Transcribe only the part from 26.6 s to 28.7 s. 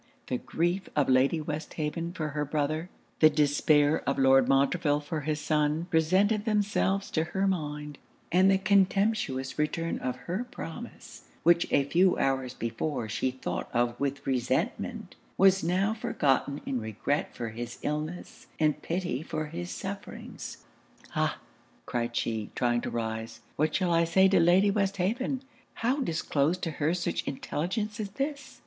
her such intelligence as this?'